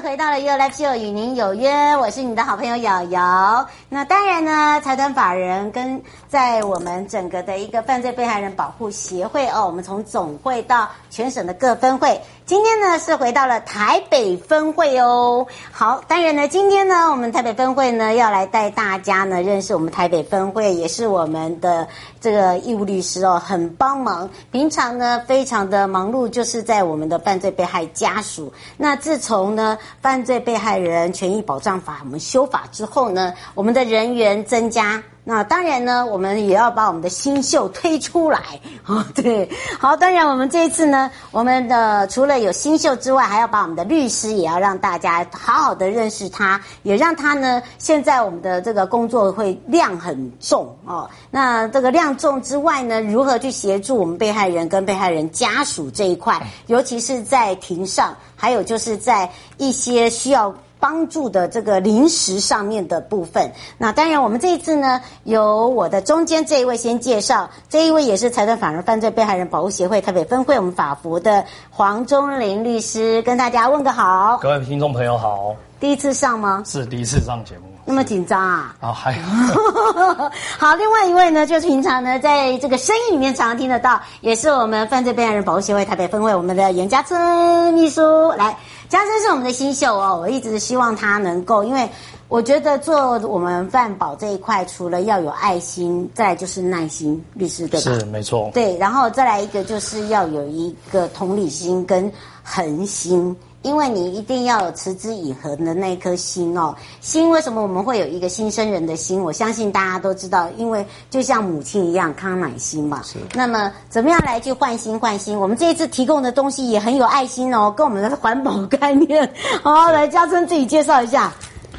[0.00, 3.66] 回到了 E O L X O，与您有约，我是你的好朋友瑶瑶。
[3.90, 12.18] 那当然呢，财团法人跟在我们整个的一个犯罪被害人保护协会哦，我们从总会到全省的各分会，
[12.50, 15.46] 今天呢是回到了台北分会哦。
[15.70, 21.86] 好，当然呢，今天呢我们台北分会呢要来带大家呢认识我们台北分会，也是我们的
[22.20, 24.28] 这个义务律师哦，很帮忙。
[24.50, 28.52] 平常呢非常的忙碌，就是在我们的犯罪被害家属。
[28.76, 29.78] 那自从呢。
[30.02, 35.00] 犯罪被害人权益保障法我们修法之后呢，我们的人员增加。
[35.22, 38.40] 那当然呢，我们也要把我们的新秀推出来
[38.84, 39.06] 啊！
[39.14, 51.08] 对，好，当然我们这一次呢，我们的除了有新秀之外，还要把我们的律师也要让大家好好的认识他，也让他呢，现在我们的这个工作会量很重哦。
[51.30, 60.54] 那这个量重之外呢，如何去协助我们被害人跟被害人家属这一块，尤其是在庭上，还有就是在一些需要。
[60.80, 74.38] 帮助的这个临时上面的部分，那当然我们这一次呢，由我的中间这一位先介绍，这一位也是财团法人犯罪被害人保护协会台北分会我们法服的黄忠林律师，跟大家问个好。
[74.40, 75.54] 各位听众朋友好。
[75.78, 76.62] 第一次上吗？
[76.66, 77.69] 是第一次上节目。
[77.84, 78.74] 那么紧张啊？
[78.80, 80.30] 啊，还好。
[80.58, 88.56] 好，另外一位呢，就是平常呢，在这个声音里面常常听得到，也是我们犯罪被害人保护协会台北分会我们的严家春秘书来。
[88.88, 91.88] 家春是我们的新秀哦，我一直希望他能够，因为
[92.28, 97.92] 我觉得做我们犯保这一块，除了要有爱心，再来就是耐心，律师对吧？
[97.98, 98.50] 是，没错。
[98.52, 102.12] 对，然后再来一个就是要有一个同理心跟
[102.42, 103.36] 恒心。
[103.62, 109.22] 因为你一定要有持之以恒的那颗心哦，心为什么我们会有一个新生人的心？
[109.22, 113.02] 我相信大家都知道，因为就像母亲一样，康乃馨嘛。
[113.04, 113.18] 是。
[113.34, 115.38] 那么怎么样来去换心换心？
[115.38, 119.30] 我们这一次提供的东西也很有爱心哦，跟我们的环保概念。
[119.62, 121.30] 好，来嘉春自己介绍一下，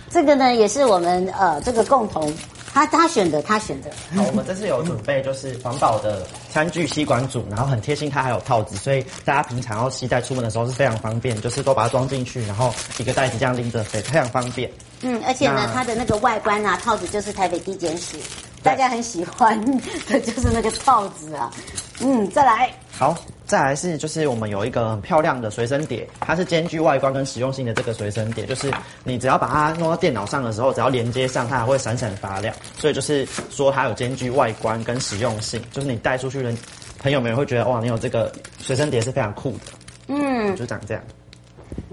[0.10, 2.32] 这个呢也是我们呃这个共同。
[2.74, 3.92] 他他选的，他选的。
[4.16, 14.72] 好，我们这次有准备就是环保的餐具吸管组，然后很贴心，它还有套子，所以大家平常要携带出门的时候是非常方便，就是都把它装进去，然后一个袋子这样拎着，非，非常方便。
[15.02, 18.18] 嗯，而且呢，它的那个外观啊，套子就是台北地检署，
[18.64, 19.60] 大家很喜欢
[20.08, 21.52] 的 就是那个套子啊。
[22.00, 22.72] 嗯，再来。
[22.92, 28.72] 好，再来是就是我们有一个很漂亮的随身碟，它是兼具外观跟实用性的这个随身碟，就是
[29.04, 36.54] 你只要把它弄到电脑上的时候，只要连接上，它还会闪闪发亮，所以就是说它有兼具外观跟实用性，就是你带出去的
[37.00, 39.60] 朋友们会觉得哇，你有这个随身碟是非常酷的。
[40.08, 41.04] 嗯，就长这样。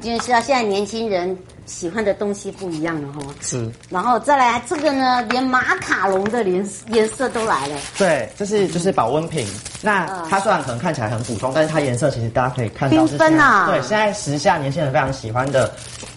[0.03, 1.37] 因为知道现在年轻人
[1.69, 7.77] 喜欢的东西不一样了哈，是，然后再来这个呢，连马卡龙的颜颜色都来了。
[7.97, 9.47] 对，这是就是保温瓶。
[9.83, 13.67] 那它虽然可能看起来很普通，但是它颜色其实大家可以看到是缤纷啊。
[13.69, 15.71] 对，现在时下年轻人非常喜欢的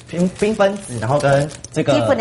[0.10, 2.14] 缤缤纷紫，然后跟这个蒂芙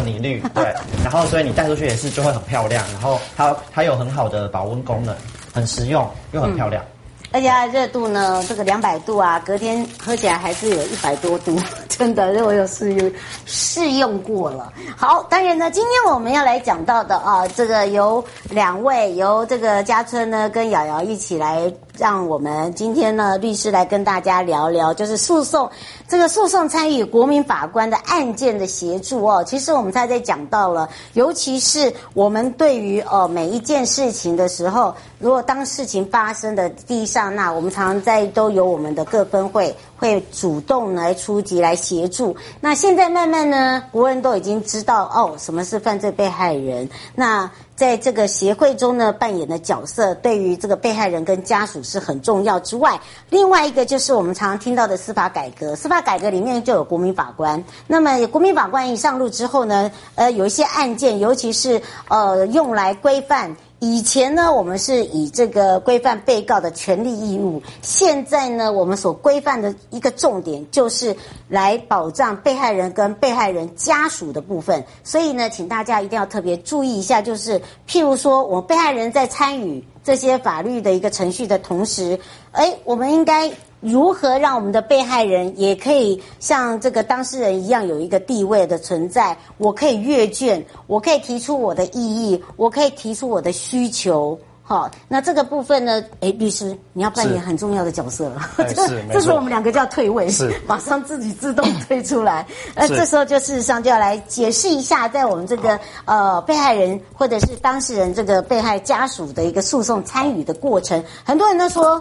[0.00, 0.64] 尼绿， 对，
[1.04, 5.14] 然后所以你带出去也是就会很漂亮，然后它它有很好的保温功能，
[5.54, 6.82] 很实用又很漂亮。
[6.84, 6.91] 嗯
[7.32, 11.56] 而且热度呢，这个两百度啊，隔天喝起来还是有一百多度，
[11.88, 13.12] 真的，我有试用
[13.46, 14.72] 试用过了。
[14.96, 21.72] 好，当然呢，今天我们要来讲到的啊，这个由两位，由这个家春呢跟瑶瑶一起来。
[21.98, 25.70] 让我们今天呢，律师来跟大家聊聊，就是诉讼
[26.08, 29.44] 这个诉讼参与国民法官的案件的协助哦。
[29.44, 34.92] 其实我们才在讲到了，尤其是我们对于呃每一件事情的时候，
[35.22, 42.36] 如果当事情发生的第一刹那，我们常常在都有我们的各分会会主动来出击来协助。
[42.60, 46.88] 那现在慢慢呢，国人都已经知道哦，什么是犯罪被害人。
[47.14, 55.76] 那在这个协会中呢，扮演的角色对于这个被害人跟家属是很重要之外，另外一个就是我们常常听到的司法改革。
[55.76, 57.62] 司法改革里面就有国民法官。
[57.86, 63.56] 那么国民法官一上路之后呢，呃，有一些案件，尤其是呃用来规范。
[63.84, 67.60] 以前呢，我们是以这个规范被告的权利义务。
[67.82, 71.16] 现在呢，我们所规范的一个重点就是
[71.48, 74.84] 来保障被害人跟被害人家属的部分。
[75.02, 82.16] 所以呢，请大家一定要特别注意一下，就是譬如说，我被害人在参与这些法律的一个程序的同时，
[82.52, 83.50] 哎，我们应该
[83.82, 89.36] 如何让我们的被害人也可以像这个当事人一样有一个地位的存在？
[89.58, 94.38] 我可以阅卷，我可以提出我的异议，我可以提出我的需求。
[94.64, 96.02] 好，那这个部分呢？
[96.20, 98.48] 哎，律师，你要扮演很重要的角色了。
[98.56, 102.46] 这 这是我们两个要退位，是 马上自己自动退出来。
[102.76, 112.00] 那，这时候就事实上就要来解释一下，在我们这个呃被害人或者是当事人这个被害家属的一个诉讼参与的过程，很多人都说。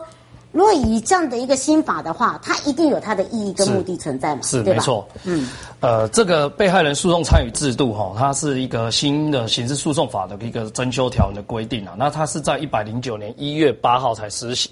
[0.52, 4.42] 如果以这样的一个新法的话，它一定有它的意义跟目的存在嘛？
[4.42, 5.08] 是，是没错。
[5.24, 5.48] 嗯，
[5.80, 11.94] 呃，这个被害人诉讼参与制度哈，它是一个新的刑事诉讼法的一个增修条文的规定啊。
[11.98, 14.72] 那它是在一百零九年一月八号才施行。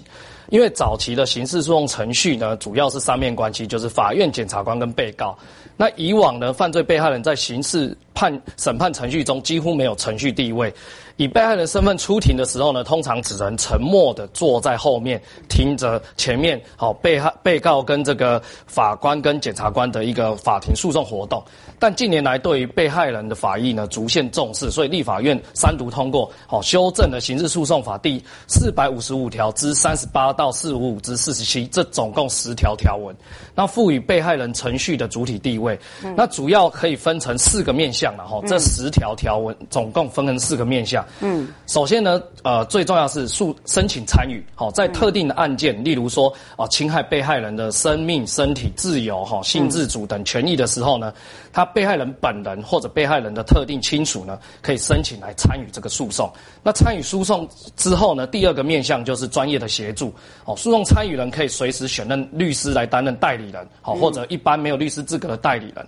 [0.50, 5.38] 因为早期的刑事诉讼程序呢，主要是三面关系，就是法院、检察官跟被告。
[5.76, 10.74] 那以往呢，犯罪被害人在刑事判审判程序中几乎没有程序地位。
[11.20, 15.20] 以被害人身份出庭的时候呢，通常只能沉默地坐在后面
[15.50, 21.44] 听着前面好被害被告跟这个法官跟检察官的一个法庭诉讼活动。
[21.78, 33.14] 但近年来对于被害人的法益呢，逐渐重视，所以立法院三读通过好修正了刑事诉讼法第四百五十五条之三十八到四五五之四十七，这总共十条条文，
[33.54, 35.78] 那赋予被害人程序的主体地位。
[36.02, 41.04] 嗯、那主要可以分成四个面向了哈，这十条条文总共分成四个面向。
[41.20, 51.12] 嗯，首先呢，呃，最重要是诉申请参与，好，在特定的案件，例如说啊，侵害被害人的生命、身体自由、哈性自主等权益的时候呢，
[51.52, 56.30] 他被害人本人或者被害人的特定亲属呢，可以申请来参与这个诉讼。
[56.62, 57.46] 那参与诉讼
[57.76, 60.14] 之后呢，第二个面向就是专业的协助，
[60.44, 65.86] 哦，诉讼参与人可以随时选任律师来担任代理人，好，或者一般没有律师资格的代理人。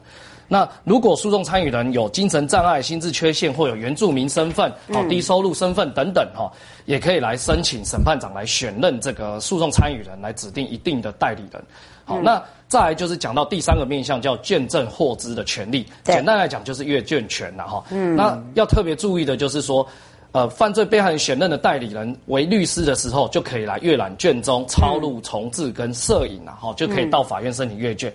[0.53, 6.53] 那如果诉讼参与人有精神障碍、心智缺陷或有原住民身份、哦低收入身份等等哈，
[6.85, 11.65] 也可以来申请审判长来选任这个诉讼参与人，来指定一定的代理人。
[12.05, 15.87] 好，那再来就是讲到第三个面向，叫见证获知的权利。
[16.05, 17.83] 简单来讲就是阅卷权了哈。
[17.89, 19.87] 嗯，那要特别注意的就是说，
[20.33, 28.13] 呃，犯罪被害人选任的代理人为律师的时候，就可以来阅览卷宗、抄录、重置跟摄影了哈，就可以到法院申请阅卷。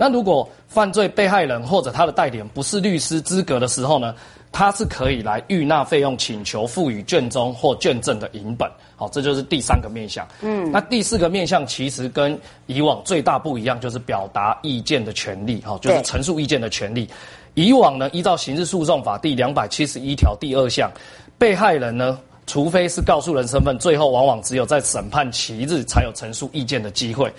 [0.00, 4.14] 那如果犯罪被害人或者他的代理人不是律师资格的时候呢，
[4.50, 8.66] 他是可以来预纳费用，请求赋予卷宗或卷证的影本。
[8.96, 10.26] 好，这就是第三个面向。
[10.40, 15.60] 嗯，那第四个面向其实跟以往最大不一样，就是表达意见的权利。
[15.66, 17.06] 好，就是陈述意见的权利。
[17.52, 20.90] 以往呢，依照刑事诉讼法第两百七十一条第二项，
[21.36, 27.30] 被害人呢，除非是告诉人身份，最后往往只有在审判期日才有陈述意见的机会。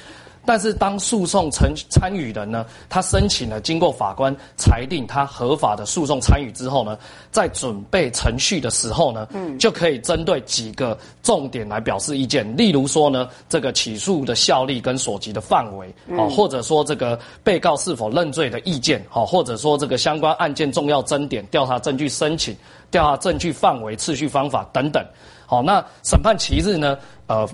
[0.43, 6.97] 但是，当诉讼参参与人呢，他申请了经过法官裁定他合法的诉讼参与之后呢，
[7.31, 12.57] 在准备程序的时候呢，嗯，就可以针对几个重点来表示意见。
[12.57, 22.55] 例如说呢，这个起诉的效力跟所及的范围，哦，或者说这个被告是否认罪的意见，好，或者说这个相关案件重要争点、调查证据申请、
[22.89, 25.05] 调查证据范围、次序方法等等。
[25.45, 26.97] 好，那审判期日呢，
[27.27, 27.47] 呃。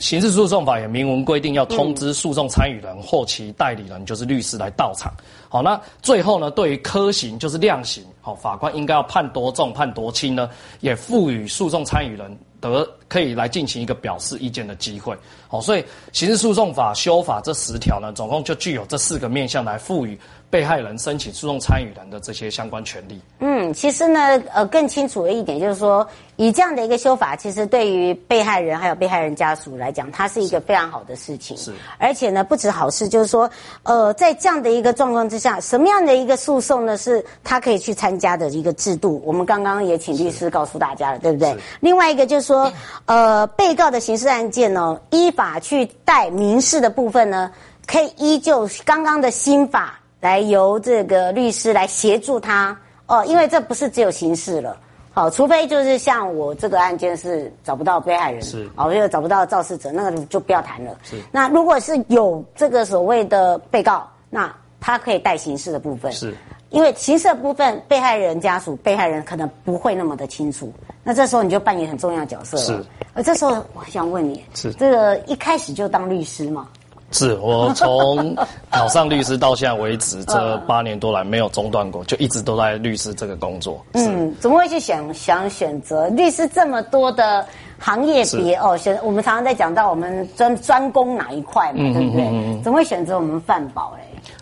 [0.00, 5.12] 刑事诉讼法也明文规定，要通知诉讼参与人或其代理人，就是律师来到场。
[5.48, 10.48] 好，那最后呢，对于科刑就是量刑，好，法官应该要判多重、判多轻呢，
[10.80, 15.14] 也赋予诉讼参与人得可以来进行一个表示意见的机会。
[15.48, 20.18] 好，所以刑事诉讼法修法这十条呢，总共就具有这四个面向来赋予。
[20.50, 23.20] 被害人申请诉讼参与人的这些相关权利。
[23.38, 24.20] 嗯，其实呢，
[24.52, 31.56] 呃，更清楚的一点就是说，以这样的一个修法，其实对于被害人还有被害人家属来讲，它是一个非常好的事情。
[31.56, 33.48] 是，而且呢，不止好事，就是说，
[33.84, 39.22] 呃，在这样的一个状况之下，什么样的一个诉讼呢，是他可以去参加的一个制度？
[39.24, 41.56] 我们刚刚也请律师告诉大家了，对不对？
[41.78, 42.68] 另外一个就是说，
[43.06, 47.50] 呃，被告的刑事案件呢，依法去带民事的部分呢，
[47.86, 49.96] 可以依旧刚刚的新法。
[50.20, 52.76] 来由这个律师来协助他
[53.06, 54.76] 哦，因为这不是只有刑事了，
[55.14, 60.94] 好，除非就是像我这个案件是找不到被害人，是，哦，又找不到肇事者，那个就不要谈了。
[61.02, 66.36] 是，那如果是有这个所谓的被告，那他可以带刑事的部分，是，
[66.70, 70.72] 因为刑事的部分被害人家属、被害人可能不会那么的清楚，
[71.04, 72.62] 那这时候你就扮演很重要的角色了。
[72.64, 72.84] 是，
[73.14, 76.68] 而这时候我想问你，是这个一开始就当律师吗？
[77.12, 78.36] 是我从
[78.70, 83.84] 考上律师到现在为止，这 八年多来没有中断过，就一直都在律师这个工作。
[83.94, 87.44] 嗯，怎么会去想想选择律师这么多的
[87.80, 88.76] 行业别哦？
[88.76, 92.62] 选我们常常在讲到我们专专攻哪一块嘛，对不对？
[92.62, 93.99] 怎么会选择我们饭保嘞？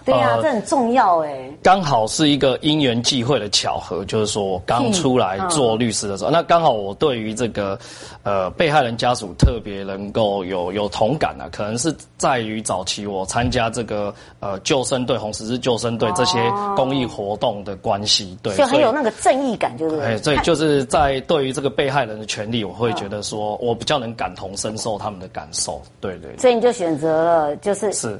[0.08, 1.50] 对呀、啊呃，这很重要哎。
[1.62, 7.78] 刚好是一个因缘际会的巧合，就是说我刚出来做律师的时候，嗯、那刚好我对于这个
[8.22, 16.38] 呃被害人家属特别能够有有同感啊，可能是在于早期我参加这个呃救生队、红十字救生队这些
[16.74, 26.38] 公益活动的关系，对，就很有那个正义感，就是哎，所以就是在对于这个被害人的权利，我会觉得说我比较能感同身受他们的感受，对对，对。
[26.38, 28.18] 所以你就选择了就是是。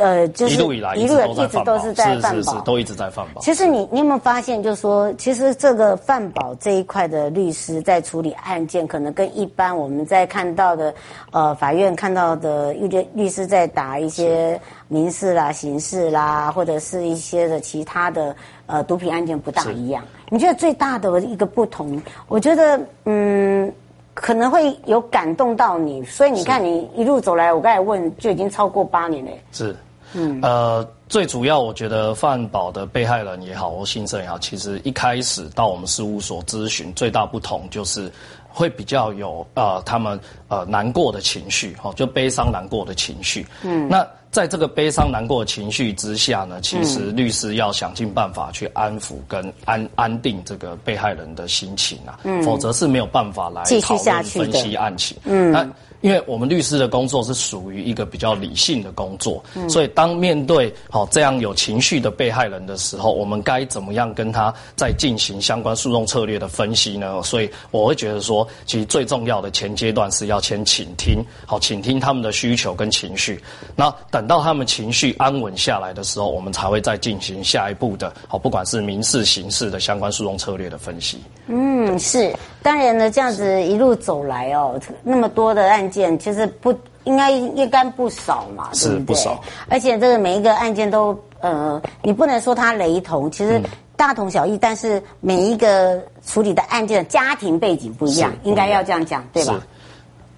[0.00, 3.40] 呃，就是一路以来一路一直都是在饭保，是是是，都一直在饭保。
[3.40, 10.94] 其实你你有没有发现，就是说，其实这个饭保这一块的律师在处理案件，可能跟一般我们在看到的，
[11.32, 20.04] 呃，法院看到的律律师在打一些民事啦、刑事啦，或者是一些的其他的呃毒品案件不大一样。
[20.28, 22.00] 你觉得最大的一个不同？
[22.28, 23.72] 我觉得，嗯。
[24.16, 29.30] 可能会有感动到你，所以你看，你一路走来，我刚才问就已经超过八年了。
[29.52, 29.76] 是，
[30.14, 38.10] 嗯，呃，最主要我觉得犯保的被害人也好，或新生也好，其实一开始到我们事务所咨询，最大不同就是
[38.48, 40.18] 会比较有呃他们
[40.48, 43.46] 呃难过的情绪，哈，就悲伤难过的情绪。
[43.62, 44.06] 嗯，那。
[44.36, 55.16] 在这个悲伤难过的情绪之下呢，其实律师要想尽办法去安抚跟安安定这个被害人的心情啊，嗯，否则是没有办法来讨论分析案情。
[55.24, 55.66] 嗯，那。
[56.00, 67.22] 因为我们律师的工作是属于一个比较理性的工作，所以当面对好这样有情绪的被害人的时候，我们该怎么样跟他再进行相关诉讼策略的分析呢？
[67.22, 73.42] 所以我会觉得说，其实最重要的前阶段是要先倾听，好，倾听他们的需求跟情绪。
[73.74, 81.18] 那等到他们情绪安稳下来的时候，我们才会再进行下一步的，好，不管是民事、刑事的相关诉讼策略的分析。
[81.46, 82.34] 嗯，是。
[82.62, 86.74] 当然呢，这样子一路走来哦，那么多的案件，其实不
[87.04, 89.40] 应该应该不少嘛，是对不少。
[89.68, 93.60] 而且这个每一个案件都呃，你不能说它雷同，其实
[93.96, 99.64] 大同小异，嗯、但是每一个处理的案件的家庭背景不一样，应该要这样讲，对吧？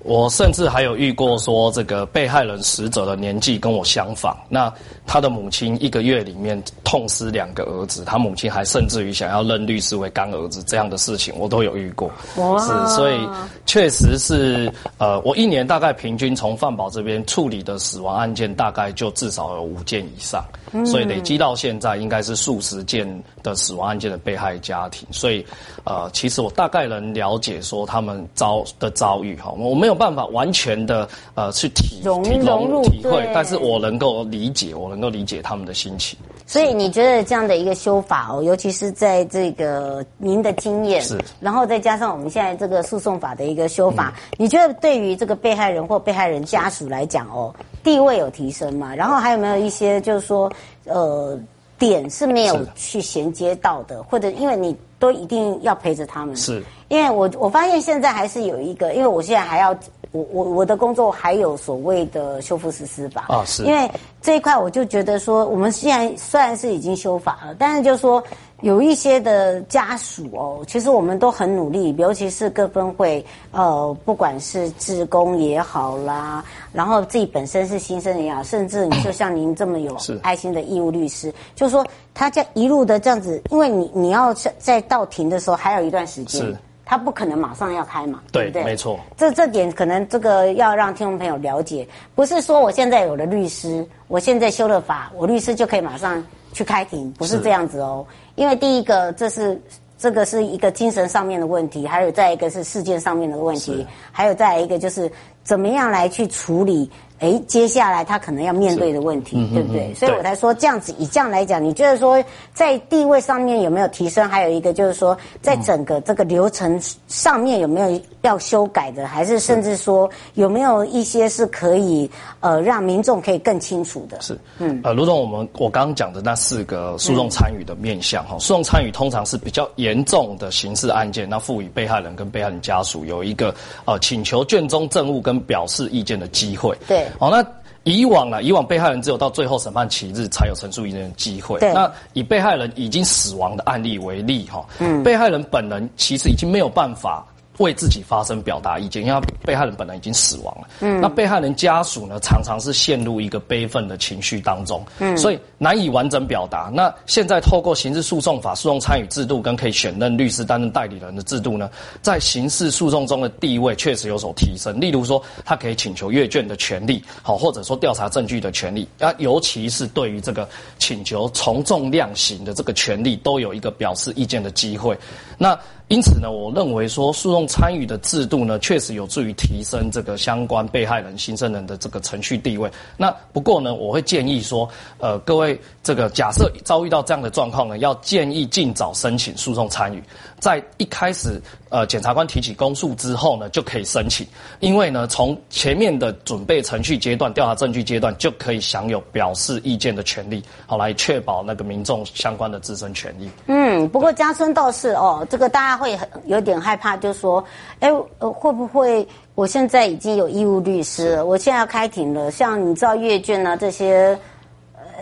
[0.04, 4.72] 我甚至还有遇过说，这个被害人死者的年纪跟我相仿，那
[5.06, 12.10] 他的母亲一个月里面痛失两个儿子，他母亲还甚至于想要认律师为干儿子，这样的事情我都有遇过。
[12.36, 12.58] 哇！
[12.60, 13.28] 是，所以
[13.66, 20.44] 确实是，呃，我一年大概平均从犯保这边处理的死亡案件，大概就至少有五件以上。
[20.84, 23.08] 所以累积到现在，应该是数十件
[23.42, 25.08] 的死亡案件的被害家庭。
[25.10, 25.44] 所以，
[25.84, 36.16] 呃，其实我大概能了解说他们遭的遭遇哈，我没有办法完全的呃去体融融入体会，但是我能够理解，我能够理解他们的心情。
[36.46, 48.94] 所以你觉得这样的一个修法哦，尤其是在这个您的经验，是，然后再加上我们现在这个诉讼法的一个修法，嗯、你觉得对于这个被害人或被害人家属来讲哦，地位有提升吗？
[48.94, 50.50] 然后还有没有一些就是说，
[50.84, 51.38] 呃，
[51.78, 59.76] 点是没有去衔接到的，或者因为你都一定要陪着他们，是，因为我我发现现在还是有一个，因为我现在还要。
[60.10, 63.90] 我我我的工作还有所谓的修复实施法啊，是，因为
[64.22, 68.24] 这一块我就觉得说，我们现在虽然是已经修法了，但是就是说
[68.62, 76.42] 有一些的家属哦，其实我们都很努力，尤其是各分会，呃，不管是职工也好啦，
[76.72, 86.58] 然后自己本身是新生也好，甚至你就像您这么有爱心的义务律师，就是说他这一路的这样子，因为你你要在到庭的时候还有一段时间。
[86.90, 88.64] 他不可能马上要开嘛，对不对？
[88.64, 88.98] 没错。
[89.14, 98.06] 这这点可能这个要让听众朋友了解，不是说我现在有了律师，我现在修了法，我律师就可以马上去开庭，不是这样子哦。
[98.36, 99.60] 因为第一个，这是
[99.98, 105.12] 这个是一个精神上面的问题，还有再一个是事件上面的问题，还有再一个就是
[105.44, 106.90] 怎么样来去处理。
[107.20, 109.92] 哎，接下来他可能要面对的问题，嗯、对不对？
[109.94, 112.22] 所以我才说这样子，以这样来讲，你觉得说
[112.54, 114.28] 在地位上面有没有提升？
[114.28, 119.06] 还有一个就是说，在整个这个流程上面有没有要修改的？
[119.08, 122.08] 还是甚至说有没有一些是可以
[122.40, 124.20] 呃让民众可以更清楚的？
[124.20, 133.54] 是，嗯，呃，如同我们我刚刚讲的那四个诉讼参与的面向哈，诉讼参与通常是比较严重的刑事案件，那赋予被害人跟被害人家属有一个
[133.86, 137.06] 呃请求卷宗证物跟表示意见的机会，对。
[137.18, 137.44] 好，那
[137.84, 138.42] 以往呢？
[138.42, 141.58] 以往被害人只有到最后审判期日才有陈述意见的机会。
[141.58, 141.72] 对。
[141.72, 147.26] 那以被害人已经死亡的案例为例，哈，嗯，被害人本人其实已经没有办法
[147.58, 150.68] 为自己发声表达意见，因为被害人本来已经死亡了。
[150.80, 156.70] 嗯，那被害人家属呢，常常是陷入一个悲愤的情绪当中，嗯，所以难以完整表达。
[156.72, 161.68] 那现在透过刑事诉讼法诉讼参与制度跟可以选任律师担任代理人的制度呢，
[162.00, 164.80] 在刑事诉讼中的地位确实有所提升。
[164.80, 170.48] 例如说，他可以请求阅卷的权利，好，或者说调查证据的权利，啊，尤其是对于这个
[170.78, 174.96] 请求从重量刑的这个权利，都有一个表示意见的机会。
[175.36, 182.70] 那因此呢，我认为说诉讼参与的制度呢，确实有助于提升这个相关被害人、新生人的这个程序地位。
[182.96, 184.68] 那不过呢，我会建议说，
[184.98, 190.02] 呃，各位这个假设遭遇到这样的状况呢，要建议尽早申请诉讼参与，
[190.38, 191.40] 在一开始
[191.70, 194.26] 呃检察官提起公诉之后呢，就可以申请，
[194.60, 203.30] 因为呢，从前面的准备程序阶段、调查证据阶段就可以享有表示意见的权利，好来确保那个民众相关的自身权益。
[203.46, 205.78] 嗯，不过嘉春倒是哦，这个大家。
[205.78, 207.44] 会有点害怕，就是说，
[207.78, 209.06] 哎，呃，会不会
[209.36, 211.24] 我现在已经有义务律师了？
[211.24, 214.18] 我现在要开庭了，像你知道阅卷啊这些，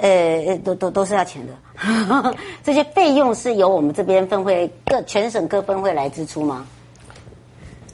[0.00, 6.66] 呃，都都都是要钱的， 这些费用是由我们这边分会各全省各分会来支出吗？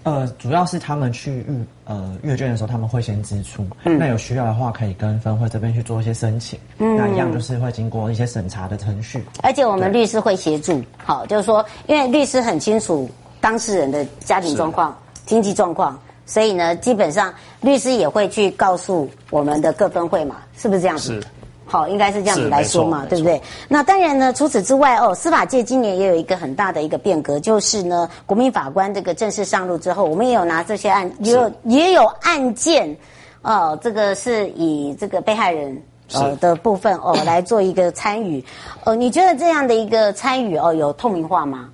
[0.05, 3.65] 呃，主要是他们去预呃阅卷的时候，他们会先支出。
[3.85, 6.59] 嗯，那有需要的话，可以跟分会这边去做一些申请。
[6.79, 9.25] 嗯，那一样就是会经过一些审查的程序。
[9.45, 13.09] 而且我们律师会协助，好，就是说，因为律师很清楚
[13.41, 21.21] 当事人的家庭状况、经济状况，所以呢，基本上律师也会去告诉我们的各分会嘛，是不是这样子？
[21.21, 21.27] 是。
[21.73, 23.41] 好，应该是这样子来说嘛，对不对？
[23.67, 32.95] 那当然呢，除此之外哦，司法界今年也有一个很大的一个变革，就是呢，国民法官这个正式上路之后，我们也有拿这些案，也有也有案件，
[33.41, 38.45] 哦，这个是以这个被害人呃的部分哦来做一个参与，
[38.85, 41.71] 呃，你觉得这样的一个参与哦有透明化吗？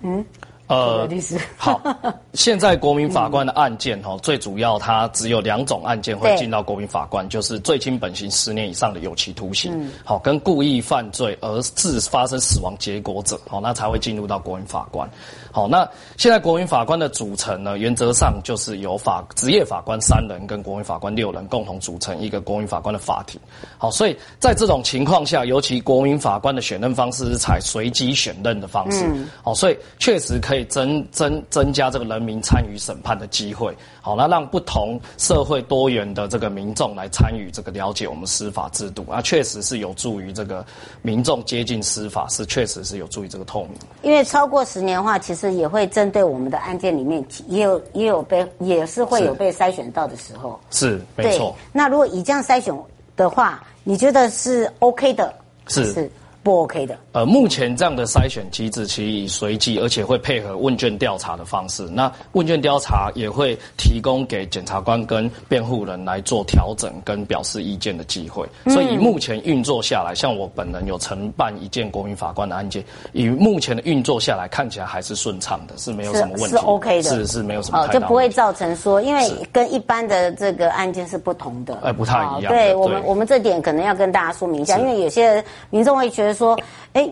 [0.00, 0.24] 嗯。
[0.72, 1.80] 呃，律师好，
[2.34, 15.10] 现在国民法官的案件哈，最主要它只有两种案件会进到国民法官，就是最轻本刑十年以上的有期徒刑，好，跟故意犯罪而致发生死亡结果者，好，那才会进入到国民法官。
[15.52, 23.40] 好，那现在国民法官的组成呢，原则上就是由法职业法官三人跟国民法官六人共同组成一个国民法官的法庭。
[23.76, 29.04] 好，所以在这种情况下，尤其国民法官的选任方式是采随机选任的方式。
[29.42, 33.76] 好，所以确实可以增增增加这个人民参与审判的机会。
[34.00, 40.64] 好，那让不同社会多元的这个民众来参与这个了解我们司法制度，啊，确实是有助于这个
[41.02, 43.72] 民众接近司法，是确实是有助于这个透明。
[44.02, 50.58] 因为超过十年的话，其实也会针对我们的案件里面，也有也有被也是会有被筛选到的时候。
[50.70, 51.54] 是，是没错。
[51.72, 52.74] 那如果以这样筛选
[53.16, 55.32] 的话，你觉得是 OK 的？
[55.66, 56.10] 是是。
[56.42, 56.96] 不 OK 的。
[57.12, 61.82] 呃，目前这样的筛选机制其实以随机，而且会配合问卷调查的方式。
[61.92, 68.46] 那问卷调查也会提供给检察官跟辩护人来做调整跟表示意见的机会。
[68.66, 77.84] 所以以目前运作下来，像我本人有承办一件国民法官的案件，以目前的运作下来，看起来还是顺畅的，是没有什么问题，是，是 OK 的，是是没有什么。
[77.84, 82.52] 哦，就不会造成说，因为跟一般的这个案件是不同的，哎，不太一样。
[82.52, 86.58] 对，对我们，我们这点可能要跟大家说明一下，因为有些民众会觉得说，
[86.92, 87.08] 哎。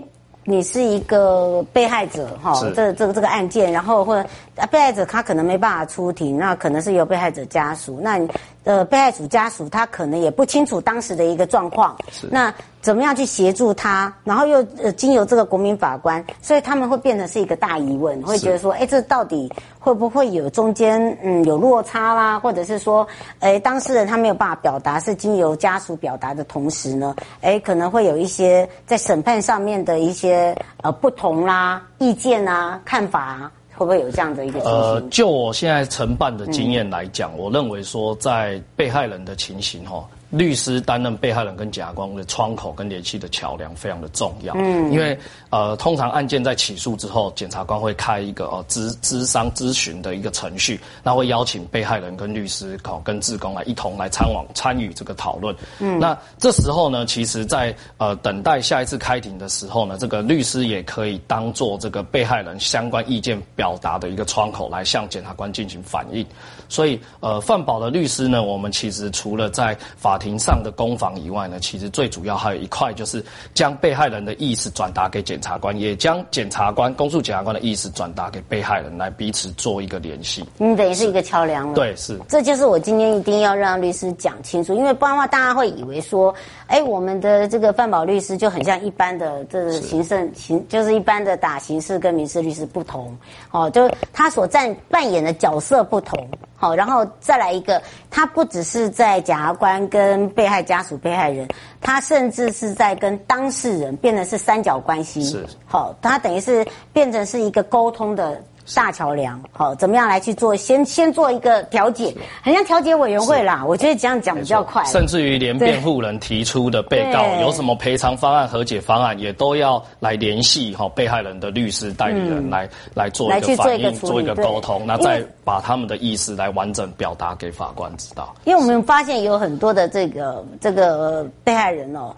[0.50, 4.26] 你是一个被害者，哈，这这个这个案件，然后或者
[4.66, 8.20] 被害者他可能没办法出庭，那可能是由被害者家属，那
[8.64, 11.96] 呃被害者家属他可能也不清楚当时的一个状况，
[12.30, 14.12] 那怎么样去协助他？
[14.24, 22.38] 然后又呃经由这个国民法官，所以他们会变成是一个大疑问，会觉得说，哎，这到底会不会有中间嗯有落差啦？
[22.38, 23.06] 或者是说，
[23.40, 30.56] 哎，当事人他没有办法表达，是经由家属表达的同时呢，哎，可能会有一些在审判上面的一些。
[30.82, 34.70] 呃，不同啦，意见啊，看法啊，会不会有这样的一个情形？
[34.70, 40.04] 呃，就我现在承办的经验来讲，我认为说，在被害人的情形哈。
[40.30, 45.18] 律师担任被害人跟检察官的窗口跟联系的桥梁非常的重要，嗯，因为
[45.50, 66.26] 呃，通常案件在起诉之后，检察官会开一个呃咨咨商咨询的一个程序，那会邀请被害人跟律师考跟志工来一同来参往参与这个讨论，嗯，那这时候呢，其实在呃等待下一次开庭的时候呢，这个律师也可以当做这个被害人相关意见表达的一个窗口来向检察官进行反映，
[66.68, 80.44] 所以呃，范保的律师呢，我们其实除了在法法庭上的攻防以外呢，其实最主要还有一块就是将被害人的意思转达给检察官，也将检察官、公诉检察官的意思转达给被害人，来彼此做一个联系。
[80.58, 81.74] 你等于是一个桥梁了。
[81.74, 82.18] 对，是。
[82.26, 86.34] 这就是我今天一定要让律师讲清楚，因为不然的话，大家会以为说，
[86.66, 93.16] 哎，我们的这个范保律师就很像一般的这个刑事刑，就是一般的打刑事跟民事律师不同，
[93.52, 96.28] 哦，就他所占扮演的角色不同。
[96.58, 101.48] 好，然后再来一个，他不只是在检察官跟被害家属、被害人，
[101.80, 105.22] 他甚至是在跟当事人变成是三角关系。
[105.22, 108.42] 是，好，他等于是变成是一个沟通的。
[108.74, 110.54] 大桥梁，好，怎么样来去做？
[110.54, 113.64] 先先做一个调解，很像调解委员会啦。
[113.66, 114.84] 我觉得这样讲比较快。
[114.84, 128.34] 甚至于连辩护人提出的被告有什么赔偿方案、和解方案，也都要来联系哈被害人的律师代理人来、嗯、来做一个反应，做一个沟通，那再把他们的意思来完整表达给法官知道。
[128.44, 132.14] 因为我们发现有很多的这个这个被害人哦，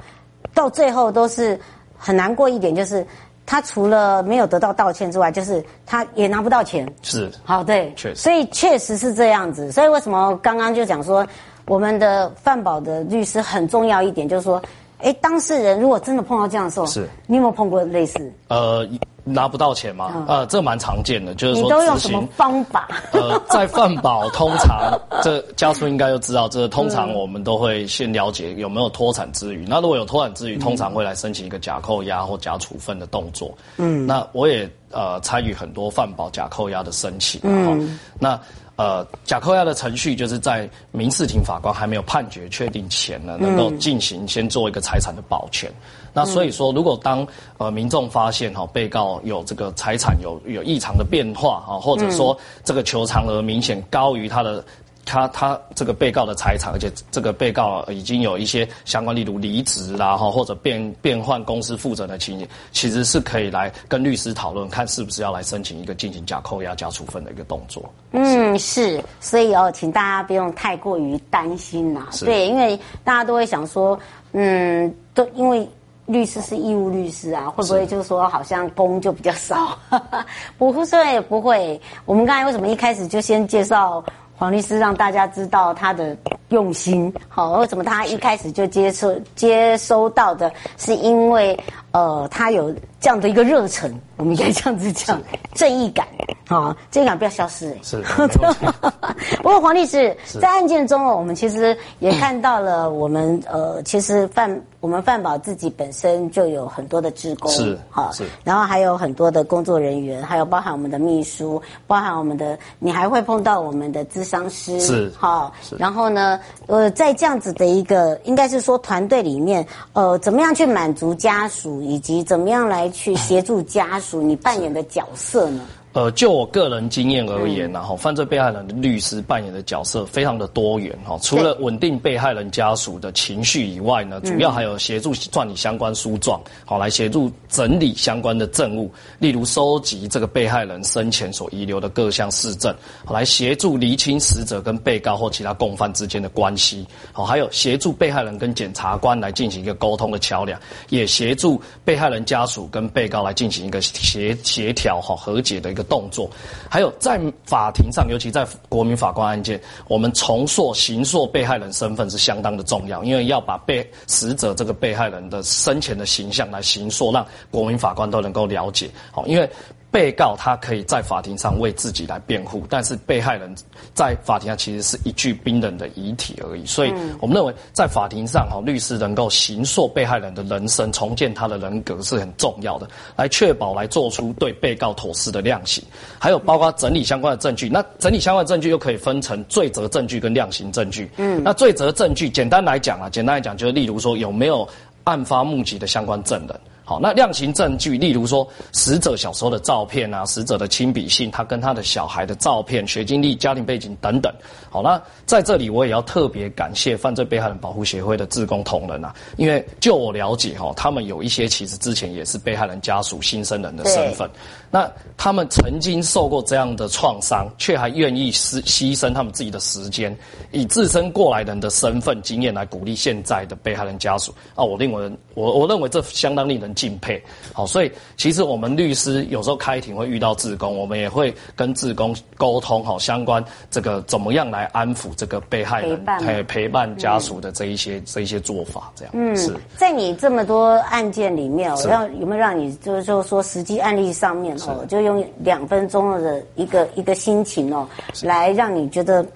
[0.52, 1.58] 到最后都是
[1.96, 3.06] 很难过一点，就是。
[3.50, 6.88] 他除了没有得到道歉之外，就是他也拿不到钱。
[7.02, 9.72] 是，好，对，确实，所以确实是这样子。
[9.72, 11.26] 所以为什么刚刚就讲说，
[11.66, 14.62] 我们的范保的律师很重要一点，就是说，
[15.02, 18.32] 哎，当事人如果真的碰到这样的时候，是，你有没有碰过类似？
[18.48, 18.88] 呃。
[19.22, 20.10] 拿不到钱吗？
[20.14, 22.88] 嗯、呃，这蛮常见的，就是说，你都用什么方法？
[23.12, 29.64] 呃，在饭保通常，这家属应该都知道，这通常我们都会先了解有没有脱产之余。
[29.68, 33.54] 那如果有脱产之余，通常会来申请一个假扣押或假处分的动作。
[33.76, 37.42] 嗯，那我也呃参与很多饭保假扣押的申请。
[37.44, 38.40] 嗯，那。
[38.80, 45.68] 呃，假扣押的程序就是在民事庭法官还没有判决确定前呢，能够进行先做一个财产的保全。
[45.68, 47.26] 嗯、那所以说，如果当
[47.58, 54.64] 呃民众发现哈被告有这个财产有有异常的变化哈，或者说这个求偿额明显高于他的。
[55.10, 67.82] 他他这个被告的财产，而且这个被告已经有一些相关，例如离职啦，哈，或者变变换公司负责的情形，其实是可以来跟律师讨论，看是不是要来申请一个进行假扣押、假处分的一个动作。
[68.12, 72.06] 嗯，是，所以哦，请大家不用太过于担心呐。
[72.20, 73.98] 对，因为大家都会想说，
[74.30, 75.68] 嗯，都因为
[76.06, 79.76] 律师是义务律师啊，会不会就是说好像工就比较少？
[80.56, 81.80] 不会，也不会。
[82.04, 84.04] 我们刚才为什么一开始就先介绍？
[84.40, 86.16] 黄律师让大家知道他的
[86.48, 91.55] 用心，好，为什么他一开始就接受接收到的，是因为
[91.90, 95.20] 呃，他有这样的一个热忱，我们应该这样子讲，
[95.53, 96.09] 正义感，
[96.48, 98.03] 啊，正义感不要消失，欸，是。
[99.42, 121.81] 不过黄律师在案件中哦，我们其实也看到了，我们呃，其实范我们范宝自己本身就有很多的职工，是，哈，是，然后还有很多的工作人员，还有包含我们的秘书，包含我们的，你还会碰到我们的咨商师，是，哈，然后呢，呃，在这样子的一个，应该是说团队里面，呃，怎么样去满足家属？
[121.83, 124.22] 以及怎么样来去协助家属？
[124.22, 125.62] 你扮演的角色呢？
[125.92, 131.18] 呃，就我个人经验而言，然后犯罪被害人的律师扮演的角色非常的多元哈。
[131.20, 142.72] 除了稳定被害人家属的情绪以外呢，主要还有协助撰拟相关书状，好来协助整理相关的证物，例如收集这个被害人生前所遗留的各项事证，
[143.05, 150.57] 好来协助厘清死者跟被告或其他共犯之间的关系，好还有协助被害人跟检察官来进行一个沟通的桥梁，
[150.88, 155.79] 也协助被害人家属跟被告来进行一个协协调哈和解的一个。
[155.82, 156.30] 动作，
[156.68, 168.90] 还有在法庭上，尤其在国民法官案件，我们重塑、刑塑被害人身份是相当的重要，因为要把被死者这个被害人的生前的形象来刑塑，让国民法官都能够了解。
[169.10, 169.48] 好，因为。
[169.90, 173.53] 被告他可以在法庭上为自己来辩护，但是被害人
[173.92, 176.64] 在法庭上其实是一具冰冷的遗体而已。
[176.64, 185.83] 所以，我们认为在法庭上，哈，律师能够形塑被害人的人生，重建他的人格是很重要的，来确保来做出对被告妥适的量刑。
[186.18, 191.11] 还有包括整理相关的证据，那整理相关的证据又可以分成罪责证据跟量刑证据。
[191.16, 194.68] 嗯，那罪责证据简单来讲啊，简单来讲就是例如说有没有
[195.03, 196.61] 案发目击的相关证人。
[196.90, 204.35] 好，那量刑证据，例如说死者小时候的照片啊，死者的亲笔信，他跟他的小孩的照片、学经历、家庭背景等等。
[204.68, 214.29] 好，那在这里我也要特别感谢犯罪被害人保护协会的志工同仁啊，因为就我了解哈，他们有一些其实之前也是被害人家属、新生人的身份，
[214.68, 220.12] 那他们曾经受过这样的创伤，却还愿意牺牺牲他们自己的时间，
[220.50, 226.74] 以自身过来人的身份经验来鼓励现在的被害人家属啊，我认为我我认为这相当令人。
[226.80, 227.22] 敬佩。
[227.52, 239.12] 好，所以其实我们律师有时候开庭会遇到志工，我们也会跟志工沟通好相关这个怎么样来安抚这个被害人，陪伴，陪伴家属的这一些、嗯、这一些做法，这样。
[239.14, 247.86] 嗯，是在你这么多案件里面，我要有没有让你就是说说实际案例上面哦，就用两分钟的一个一个心情哦，
[248.22, 249.26] 来让你觉得，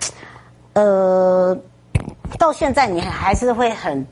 [0.73, 1.57] 呃，
[2.39, 4.05] 到现在你还是会很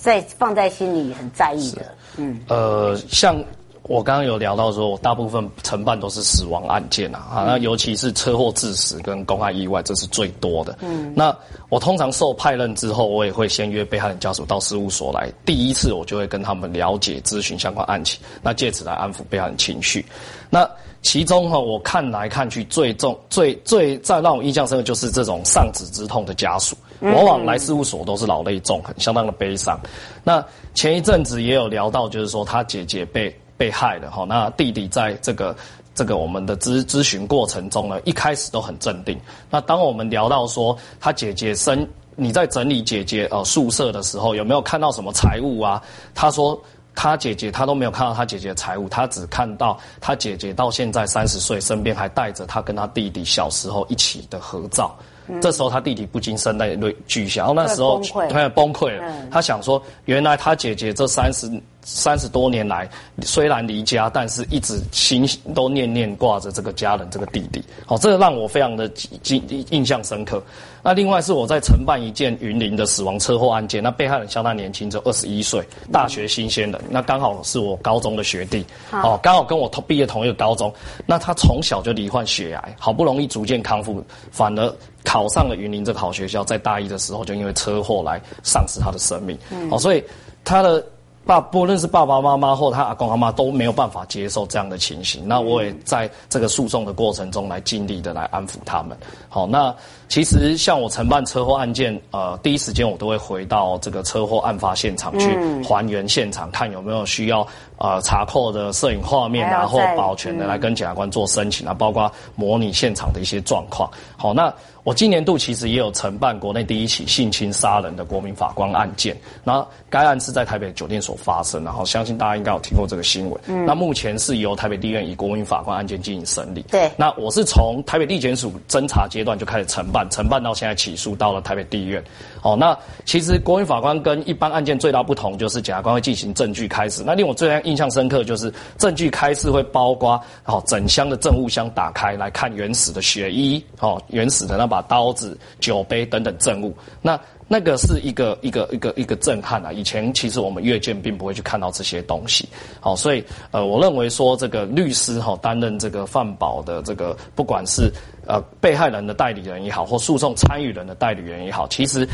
[0.00, 1.82] 在放在心里很在意的。
[2.16, 3.42] 嗯，呃，像
[3.82, 10.78] 我刚刚有聊到说，我大部分承办都是死亡案件啊，啊，那尤其是车祸致死跟公害意外，这是最多的。
[10.80, 11.36] 嗯，那
[11.68, 20.04] 我通常受派任之后，我也会先约被害人家属到事务所来，第一次我就会跟他们了解、咨询相关案情，那借此来安抚被害人情绪。
[20.50, 20.68] 那
[21.02, 29.78] 其中哈，我看来看去最重、最最再让我印象深刻就是这种丧子之痛的家属，往往来事务所都是老泪纵横，相当的悲伤。
[30.22, 35.56] 那前一阵子也有聊到，就是说他姐姐被被害了哈，那弟弟在这个
[35.94, 39.18] 这个我们的咨咨询过程中呢，一开始都很镇定。
[39.50, 41.86] 那当我们聊到说他姐姐生，
[42.16, 45.82] 你在整理姐姐呃宿舍的时候，有没有看到什么财物啊？
[46.14, 46.60] 他说
[46.94, 54.94] 他姐姐他都没有看到他姐姐的财物，他只看到他姐姐到现在三十岁，身边还带着他跟他弟弟小时候一起的合照。
[55.40, 59.04] 这时候他弟弟不禁声泪俱下，然后那时候他也崩溃了。
[59.30, 61.50] 他想说，原来他姐姐这三十
[61.82, 62.88] 三十多年来，
[63.22, 67.62] 虽然离家，但是一直心都念念挂着这个家人，这个弟弟。
[67.86, 68.90] 好，这个让我非常的
[69.24, 70.42] 印印象深刻。
[70.82, 75.62] 那另外是我在承办一件云林的死亡车祸案件，那被害人相当年轻，只有二十一岁，
[75.92, 76.80] 大学新鲜人。
[76.88, 80.72] 那刚好是我高中的学弟，哦，刚好跟我同毕业同一个高中。
[81.04, 89.38] 那他从小就罹患血癌，好不容易逐渐康复，反而考上了云林这个好学校，在大一的时候就因为车祸来丧失他的生命。
[89.70, 90.04] 哦，所以
[90.44, 90.84] 他的。
[91.26, 95.28] 爸，不论是爸爸妈妈或他阿公阿妈都没有办法接受这样的情形。
[95.28, 98.96] 那我也在这个诉讼的过程中来尽力的来安抚他们。
[99.28, 99.72] 好，那
[100.10, 107.46] 其实像我承办车祸案件，呃，第一时间我都会回到这个车祸案发现场去还原现场，看有没有需要
[107.78, 113.88] 呃查扣的摄影画面然后保全的来跟检察官做申请啊，包括模拟现场的一些状况。
[114.16, 114.52] 好，那。
[114.82, 123.38] 我今年度其实也有承办国内第一起性侵杀人的国民法官案件，那该案是在台北酒店所发生，然后相信大家应该有听过这个新闻。
[123.46, 126.62] 嗯，那目前是由台北地院以国民法官案件进行审理。
[126.70, 132.02] 对，那我是从台北地检署侦查阶段就开始承办，承办到现在起诉到了台北地院。
[132.42, 137.02] 哦，那其实国民法官跟一般案件最大不同就是检察官会进行证据开始。
[137.04, 146.74] 那令我最印象深刻就是证据开始会包括哦整箱的证物箱打开来看原始的血衣，哦原始的那把刀子、酒杯等等证物。
[147.02, 147.20] 那
[147.52, 149.72] 那个是一个一个一个一个震撼啊！
[149.72, 152.48] 以前其实我们阅卷并不会去看到这些东西。
[152.78, 157.92] 好，所以呃，我认为说这个律师哈担任这个犯保的这个不管是。
[158.26, 162.06] 呃，被害人的代理人也好，或诉讼参与人的代理人也好，其实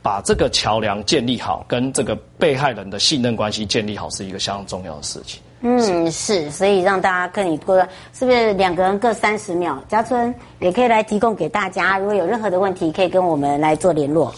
[0.00, 5.42] 把这个桥梁建立好，跟这个被害人的信任关系建立好，是一个相当重要的事情。
[5.62, 7.76] 嗯，是，所以让大家跟你过，
[8.12, 9.82] 是不是两个人各三十秒？
[9.88, 14.32] 嘉春也可以来提供给大家，如果有任何的问题，可以跟我们来做联络。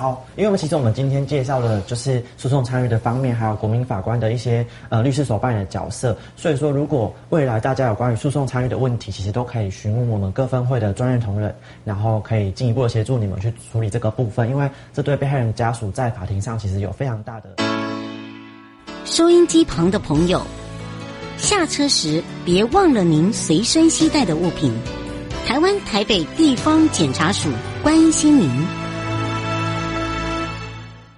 [0.00, 6.16] 好，因为我们其实我们今天介绍的就是诉讼参与的方面，还有国民法官的一些呃律师所扮演的角色。
[6.36, 14.48] 所以说，如果未来大家有关于诉讼参与的问题，其实都可以询问我们各分会的专业同仁，然后可以进一步的协助你们去处理这个部分。
[14.48, 17.50] 因为这对被害人家属在法庭上其实有非常大的。
[19.04, 20.40] 收音机旁的朋友，
[21.36, 24.72] 下车时别忘了您随身携带的物品。
[25.46, 27.50] 台湾台北地方检察署
[27.82, 28.79] 关心您。